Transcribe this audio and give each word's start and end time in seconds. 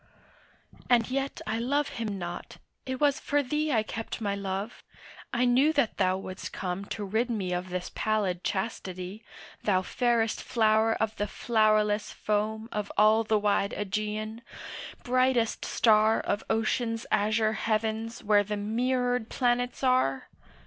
And 0.89 1.11
yet 1.11 1.41
I 1.45 1.59
love 1.59 1.89
him 1.89 2.17
not; 2.17 2.57
it 2.87 2.99
was 2.99 3.19
for 3.19 3.43
thee 3.43 3.71
I 3.71 3.83
kept 3.83 4.19
my 4.19 4.33
love; 4.33 4.83
I 5.31 5.45
knew 5.45 5.71
that 5.73 5.97
thou 5.97 6.17
would'st 6.17 6.51
come 6.51 6.85
To 6.85 7.05
rid 7.05 7.29
me 7.29 7.51
of 7.53 7.69
this 7.69 7.91
pallid 7.93 8.43
chastity, 8.43 9.23
Thou 9.61 9.83
fairest 9.83 10.41
flower 10.41 10.95
of 10.95 11.15
the 11.17 11.27
flowerless 11.27 12.11
foam 12.11 12.67
Of 12.71 12.91
all 12.97 13.23
the 13.23 13.37
wide 13.37 13.73
Ægean, 13.73 14.39
brightest 15.03 15.63
star 15.65 16.19
Of 16.19 16.43
ocean's 16.49 17.05
azure 17.11 17.53
heavens 17.53 18.23
where 18.23 18.43
the 18.43 18.57
mirrored 18.57 19.29
planets 19.29 19.83
are! 19.83 20.29